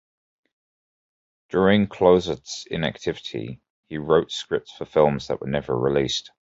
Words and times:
During 1.49 1.85
Clouzot's 1.85 2.65
inactivity, 2.71 3.61
he 3.85 3.99
wrote 3.99 4.31
scripts 4.31 4.71
for 4.71 4.85
films 4.85 5.27
that 5.27 5.39
were 5.41 5.47
never 5.47 5.77
released. 5.77 6.31